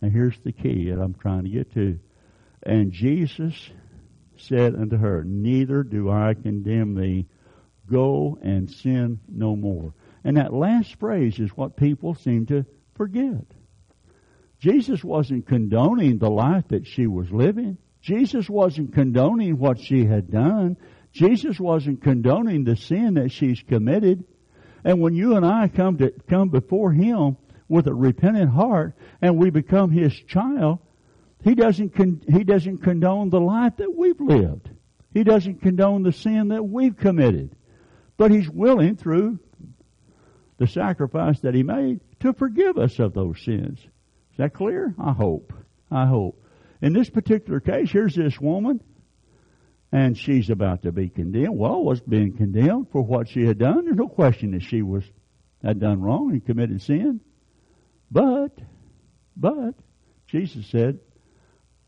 [0.00, 1.98] And here's the key that I'm trying to get to.
[2.64, 3.70] And Jesus
[4.36, 7.26] said unto her, Neither do I condemn thee.
[7.90, 9.94] Go and sin no more.
[10.24, 13.44] And that last phrase is what people seem to forget.
[14.58, 17.78] Jesus wasn't condoning the life that she was living.
[18.00, 20.76] Jesus wasn't condoning what she had done.
[21.12, 24.24] Jesus wasn't condoning the sin that she's committed.
[24.84, 27.36] And when you and I come to come before Him
[27.68, 30.78] with a repentant heart and we become His child,
[31.42, 34.70] He doesn't con- He doesn't condone the life that we've lived.
[35.14, 37.54] He doesn't condone the sin that we've committed.
[38.16, 39.38] But He's willing through
[40.58, 43.78] the sacrifice that He made to forgive us of those sins.
[43.78, 44.94] Is that clear?
[44.98, 45.52] I hope.
[45.90, 46.42] I hope.
[46.80, 48.80] In this particular case, here's this woman
[49.92, 51.56] and she's about to be condemned.
[51.56, 53.84] Well, was being condemned for what she had done.
[53.84, 55.04] There's no question that she was
[55.62, 57.20] had done wrong and committed sin.
[58.10, 58.58] But,
[59.36, 59.74] but
[60.26, 60.98] Jesus said,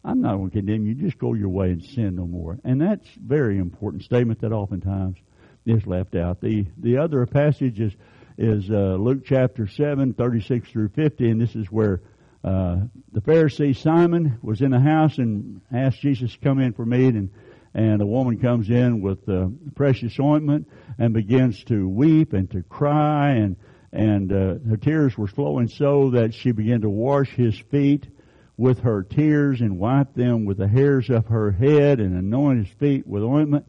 [0.05, 0.95] I'm not going to condemn you.
[0.95, 2.59] Just go your way and sin no more.
[2.63, 5.17] And that's a very important statement that oftentimes
[5.65, 6.43] is left out.
[6.43, 7.93] The the other passage is
[8.37, 12.03] is uh, Luke chapter 7, 36 through 50, and this is where
[12.43, 12.77] uh,
[13.13, 17.15] the Pharisee Simon was in the house and asked Jesus to come in for meat,
[17.15, 17.31] and
[17.75, 22.63] and a woman comes in with uh, precious ointment and begins to weep and to
[22.63, 23.57] cry, and
[23.93, 28.09] and uh, her tears were flowing so that she began to wash his feet
[28.57, 32.77] with her tears and wipe them with the hairs of her head and anoint his
[32.77, 33.67] feet with ointment.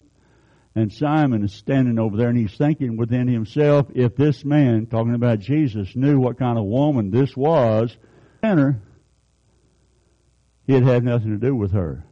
[0.75, 5.13] And Simon is standing over there and he's thinking within himself, if this man, talking
[5.13, 7.95] about Jesus, knew what kind of woman this was,
[8.43, 8.81] sinner,
[10.67, 12.03] he'd have nothing to do with her.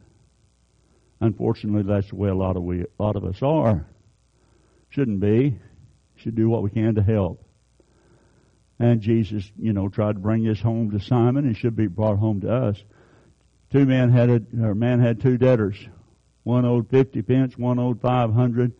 [1.24, 3.86] Unfortunately, that's the way a lot of we, a lot of us are.
[4.90, 5.58] Shouldn't be.
[6.16, 7.42] Should do what we can to help.
[8.78, 12.18] And Jesus, you know, tried to bring this home to Simon and should be brought
[12.18, 12.76] home to us.
[13.72, 15.76] Two men had a, or man had two debtors.
[16.42, 18.72] One owed 50 pence, one owed 500.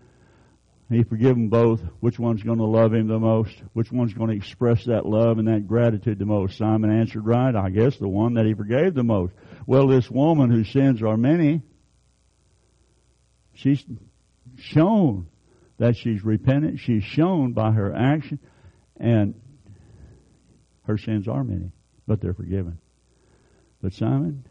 [0.90, 1.80] He forgave them both.
[2.00, 3.54] Which one's going to love him the most?
[3.72, 6.59] Which one's going to express that love and that gratitude the most?
[6.59, 9.33] Simon answered right, I guess the one that he forgave the most.
[9.66, 11.62] Well, this woman whose sins are many,
[13.54, 13.84] she's
[14.56, 15.28] shown
[15.78, 16.80] that she's repentant.
[16.80, 18.38] She's shown by her action
[18.98, 19.34] and
[20.86, 21.72] her sins are many,
[22.06, 22.78] but they're forgiven.
[23.82, 24.44] But Simon,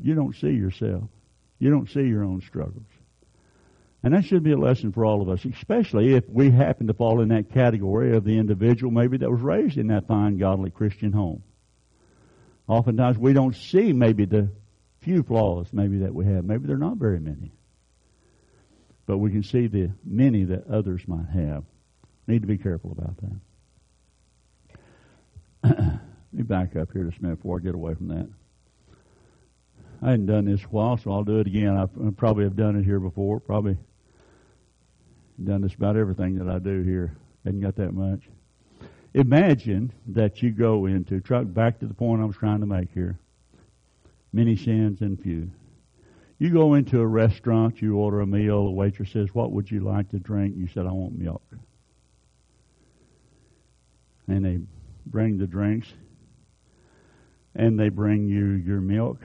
[0.00, 1.04] you don't see yourself.
[1.58, 2.86] You don't see your own struggles.
[4.02, 6.94] And that should be a lesson for all of us, especially if we happen to
[6.94, 10.70] fall in that category of the individual maybe that was raised in that fine, godly
[10.70, 11.42] Christian home.
[12.68, 14.50] Oftentimes we don't see maybe the
[15.00, 16.44] few flaws maybe that we have.
[16.44, 17.52] Maybe they're not very many.
[19.06, 21.64] But we can see the many that others might have.
[22.26, 23.16] Need to be careful about
[25.62, 25.78] that.
[25.78, 26.00] Let
[26.32, 28.28] me back up here just a minute before I get away from that.
[30.02, 31.76] I hadn't done this a while, so I'll do it again.
[31.76, 33.40] I probably have done it here before.
[33.40, 33.78] Probably
[35.42, 37.16] done this about everything that I do here.
[37.44, 38.20] Hadn't got that much.
[39.14, 42.92] Imagine that you go into, truck back to the point I was trying to make
[42.92, 43.18] here.
[44.32, 45.50] Many sins and few.
[46.38, 49.80] You go into a restaurant, you order a meal, the waitress says, What would you
[49.80, 50.54] like to drink?
[50.56, 51.42] You said, I want milk.
[54.28, 54.58] And they
[55.06, 55.88] bring the drinks,
[57.54, 59.18] and they bring you your milk,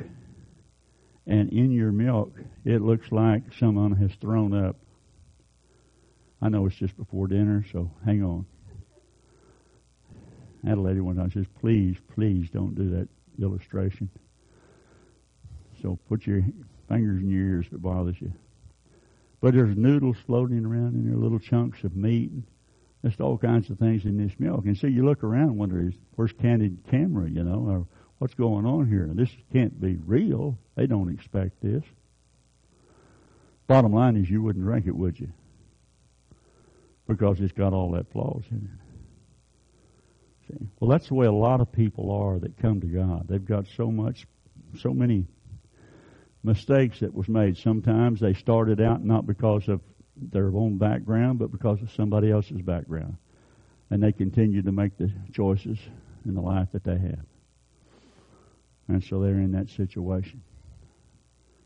[1.27, 4.77] and in your milk, it looks like someone has thrown up.
[6.41, 8.45] I know it's just before dinner, so hang on.
[10.63, 13.09] I had a lady one time says, please, please don't do that
[13.41, 14.09] illustration.
[15.81, 16.43] So put your
[16.91, 18.33] fingers in your ears if it bothers you.
[19.39, 22.31] But there's noodles floating around in there, little chunks of meat,
[23.03, 24.65] just all kinds of things in this milk.
[24.65, 27.87] And so you look around and wonder, where's candid camera, you know, or
[28.19, 29.09] what's going on here?
[29.13, 30.57] This can't be real.
[30.75, 31.83] They don't expect this.
[33.67, 35.31] Bottom line is you wouldn't drink it, would you?
[37.07, 40.53] Because it's got all that flaws in it.
[40.53, 40.67] See?
[40.79, 43.27] Well, that's the way a lot of people are that come to God.
[43.27, 44.27] They've got so much,
[44.77, 45.25] so many
[46.43, 47.57] mistakes that was made.
[47.57, 49.81] Sometimes they started out not because of
[50.15, 53.17] their own background, but because of somebody else's background.
[53.89, 55.77] And they continue to make the choices
[56.25, 57.25] in the life that they have.
[58.87, 60.41] And so they're in that situation.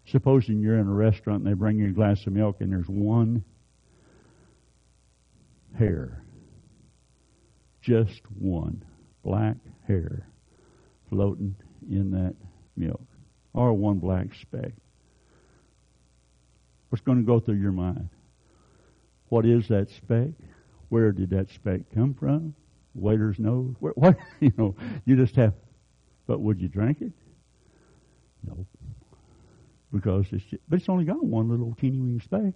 [0.07, 2.87] Supposing you're in a restaurant and they bring you a glass of milk and there's
[2.87, 3.43] one
[5.77, 6.23] hair,
[7.81, 8.83] just one
[9.23, 9.57] black
[9.87, 10.27] hair
[11.09, 11.55] floating
[11.89, 12.35] in that
[12.75, 13.01] milk,
[13.55, 14.71] or one black speck.
[16.89, 18.09] What's going to go through your mind?
[19.29, 20.29] What is that speck?
[20.89, 22.53] Where did that speck come from?
[22.93, 23.75] Waiter's nose?
[23.79, 24.17] Where, what?
[24.39, 25.53] You know, you just have
[26.27, 27.11] but would you drink it?
[28.43, 28.65] No.
[29.91, 32.53] Because it's just, but it's only got one little teeny weeny speck.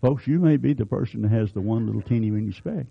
[0.00, 2.86] Folks, you may be the person that has the one little teeny weeny speck.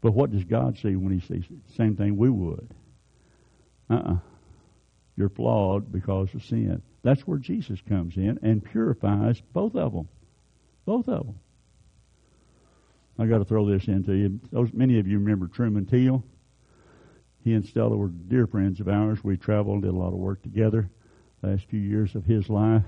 [0.00, 1.74] But what does God see when He sees it?
[1.76, 2.68] Same thing we would.
[3.90, 4.16] Uh-uh.
[5.16, 6.82] You're flawed because of sin.
[7.02, 10.08] That's where Jesus comes in and purifies both of them.
[10.84, 11.38] Both of them.
[13.18, 14.40] I got to throw this into you.
[14.52, 16.22] Those, many of you remember Truman Teal.
[17.44, 19.22] He and Stella were dear friends of ours.
[19.24, 20.90] We traveled, did a lot of work together
[21.42, 22.82] last few years of his life.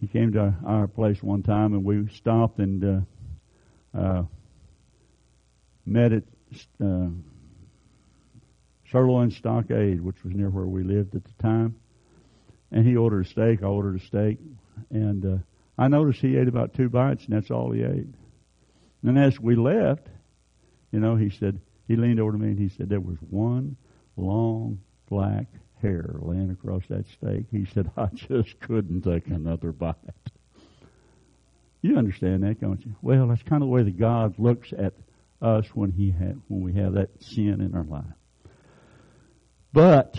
[0.00, 3.06] He came to our place one time and we stopped and
[3.94, 4.22] uh, uh,
[5.84, 6.24] met at
[6.82, 7.08] uh,
[8.90, 11.76] Sirloin Stockade, which was near where we lived at the time.
[12.72, 13.62] And he ordered a steak.
[13.62, 14.38] I ordered a steak.
[14.90, 15.38] And uh,
[15.78, 18.06] I noticed he ate about two bites, and that's all he ate.
[19.02, 20.06] And as we left,
[20.92, 23.76] you know, he said, he leaned over to me and he said, There was one
[24.16, 25.46] long black
[25.82, 27.46] hair laying across that steak.
[27.50, 29.96] He said, I just couldn't take another bite.
[31.82, 32.94] You understand that, don't you?
[33.00, 34.92] Well, that's kind of the way that God looks at
[35.40, 38.04] us when he ha- when we have that sin in our life.
[39.72, 40.18] But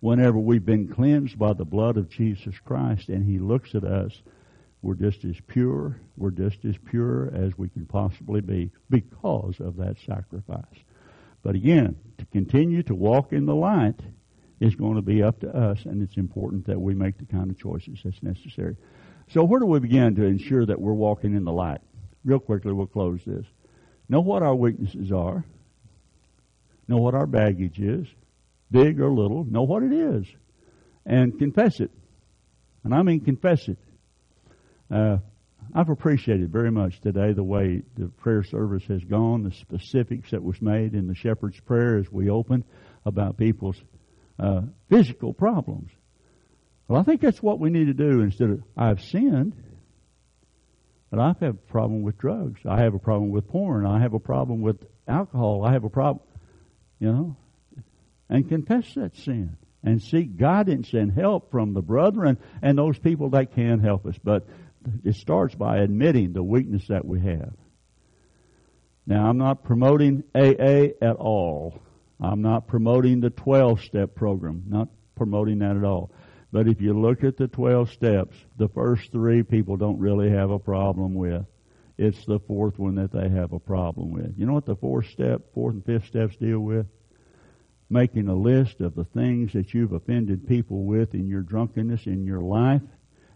[0.00, 4.12] whenever we've been cleansed by the blood of Jesus Christ and he looks at us,
[4.82, 9.76] we're just as pure, we're just as pure as we can possibly be because of
[9.76, 10.64] that sacrifice.
[11.42, 14.00] But again, to continue to walk in the light
[14.60, 17.50] is going to be up to us, and it's important that we make the kind
[17.50, 18.76] of choices that's necessary.
[19.28, 21.80] So, where do we begin to ensure that we're walking in the light?
[22.24, 23.46] Real quickly, we'll close this.
[24.08, 25.44] Know what our weaknesses are.
[26.88, 28.06] Know what our baggage is,
[28.70, 29.44] big or little.
[29.44, 30.26] Know what it is,
[31.04, 31.90] and confess it.
[32.84, 33.78] And I mean confess it.
[34.90, 35.18] Uh,
[35.74, 40.42] I've appreciated very much today the way the prayer service has gone, the specifics that
[40.42, 42.64] was made in the shepherd's prayer as we open
[43.04, 43.80] about people's
[44.38, 45.90] uh, physical problems.
[46.88, 49.54] Well, I think that's what we need to do instead of, I've sinned,
[51.10, 52.60] but I have had a problem with drugs.
[52.68, 53.86] I have a problem with porn.
[53.86, 54.76] I have a problem with
[55.08, 55.64] alcohol.
[55.64, 56.24] I have a problem,
[57.00, 57.36] you know,
[58.28, 63.30] and confess that sin and seek guidance and help from the brethren and those people
[63.30, 64.16] that can help us.
[64.22, 64.46] But
[65.04, 67.54] it starts by admitting the weakness that we have.
[69.06, 71.80] Now, I'm not promoting AA at all.
[72.20, 76.10] I'm not promoting the 12 step program, not promoting that at all.
[76.50, 80.50] But if you look at the 12 steps, the first three people don't really have
[80.50, 81.44] a problem with.
[81.98, 84.34] It's the fourth one that they have a problem with.
[84.36, 86.86] You know what the fourth step, fourth and fifth steps deal with?
[87.88, 92.24] Making a list of the things that you've offended people with in your drunkenness in
[92.24, 92.82] your life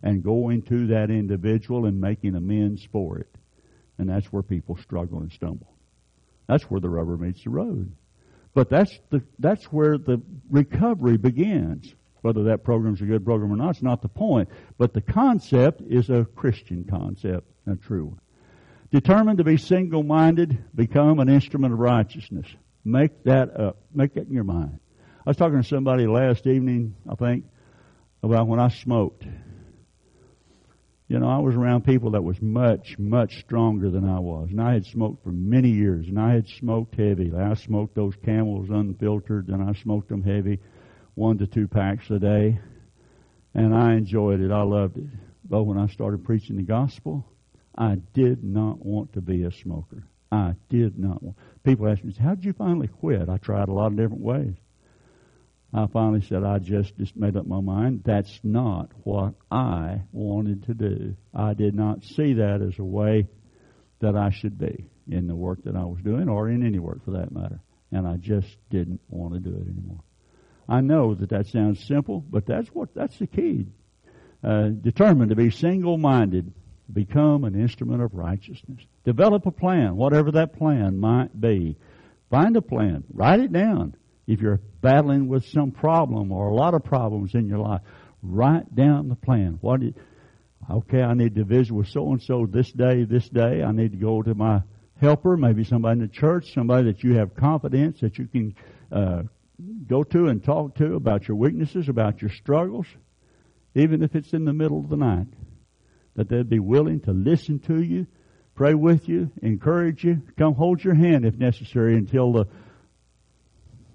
[0.02, 3.34] and going to that individual and making amends for it.
[3.98, 5.72] And that's where people struggle and stumble.
[6.48, 7.92] That's where the rubber meets the road.
[8.54, 10.20] But that's the, that's where the
[10.50, 11.94] recovery begins.
[12.22, 14.48] Whether that program's a good program or not it's not the point.
[14.76, 18.20] But the concept is a Christian concept, a true one.
[18.90, 22.46] Determined to be single-minded, become an instrument of righteousness.
[22.84, 23.78] Make that up.
[23.92, 24.80] Make that in your mind.
[25.26, 27.44] I was talking to somebody last evening, I think,
[28.22, 29.24] about when I smoked.
[31.08, 34.48] You know, I was around people that was much, much stronger than I was.
[34.50, 37.32] And I had smoked for many years, and I had smoked heavy.
[37.34, 40.60] I smoked those camels unfiltered, and I smoked them heavy,
[41.14, 42.60] one to two packs a day.
[43.54, 44.52] And I enjoyed it.
[44.52, 45.08] I loved it.
[45.44, 47.26] But when I started preaching the gospel,
[47.76, 50.04] I did not want to be a smoker.
[50.32, 51.36] I did not want.
[51.64, 53.28] People ask me, how did you finally quit?
[53.28, 54.54] I tried a lot of different ways.
[55.72, 58.02] I finally said, I just, just made up my mind.
[58.04, 61.16] That's not what I wanted to do.
[61.34, 63.28] I did not see that as a way
[64.00, 67.04] that I should be in the work that I was doing or in any work
[67.04, 67.60] for that matter.
[67.92, 70.02] And I just didn't want to do it anymore.
[70.68, 73.66] I know that that sounds simple, but that's what, that's the key.
[74.42, 76.52] Uh, determined to be single-minded,
[76.92, 78.80] become an instrument of righteousness.
[79.04, 81.76] Develop a plan, whatever that plan might be.
[82.30, 83.04] Find a plan.
[83.12, 83.96] Write it down
[84.30, 87.80] if you're battling with some problem or a lot of problems in your life,
[88.22, 89.58] write down the plan.
[89.60, 89.96] What did,
[90.70, 93.62] okay, I need to visit with so and so this day, this day.
[93.62, 94.62] I need to go to my
[95.00, 98.54] helper, maybe somebody in the church, somebody that you have confidence that you can
[98.92, 99.22] uh,
[99.88, 102.86] go to and talk to about your weaknesses, about your struggles,
[103.74, 105.26] even if it's in the middle of the night.
[106.20, 108.06] That they'd be willing to listen to you,
[108.54, 112.44] pray with you, encourage you, come hold your hand if necessary until the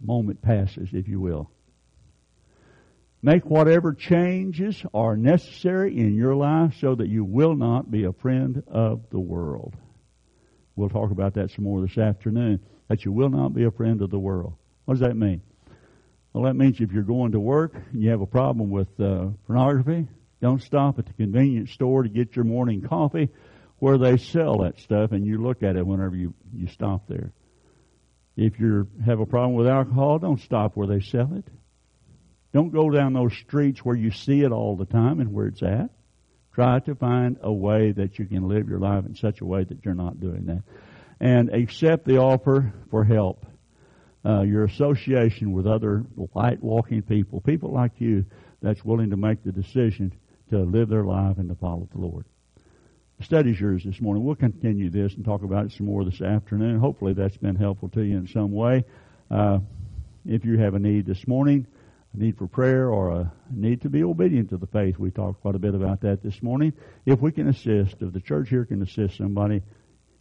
[0.01, 1.51] moment passes, if you will.
[3.21, 8.11] Make whatever changes are necessary in your life so that you will not be a
[8.11, 9.76] friend of the world.
[10.76, 12.59] We'll talk about that some more this afternoon.
[12.88, 14.53] That you will not be a friend of the world.
[14.86, 15.43] What does that mean?
[16.34, 19.28] Well, that means if you're going to work and you have a problem with uh,
[19.45, 20.07] pornography,
[20.41, 23.29] don't stop at the convenience store to get your morning coffee
[23.79, 27.31] where they sell that stuff and you look at it whenever you, you stop there.
[28.36, 31.45] If you have a problem with alcohol, don't stop where they sell it.
[32.53, 35.63] Don't go down those streets where you see it all the time and where it's
[35.63, 35.89] at.
[36.53, 39.65] Try to find a way that you can live your life in such a way
[39.65, 40.63] that you're not doing that.
[41.19, 43.45] And accept the offer for help.
[44.25, 48.25] Uh, your association with other light walking people, people like you
[48.61, 50.13] that's willing to make the decision
[50.56, 52.26] to live their life and to follow the Lord.
[53.18, 54.24] The study's yours this morning.
[54.24, 56.80] We'll continue this and talk about it some more this afternoon.
[56.80, 58.84] Hopefully that's been helpful to you in some way.
[59.32, 59.60] Uh,
[60.26, 61.66] if you have a need this morning,
[62.14, 65.41] a need for prayer or a need to be obedient to the faith, we talked
[65.41, 66.74] quite a bit about that this morning.
[67.06, 69.62] If we can assist, if the church here can assist somebody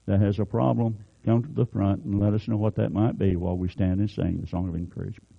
[0.06, 3.18] that has a problem, come to the front and let us know what that might
[3.18, 5.33] be while we stand and sing the song of encouragement.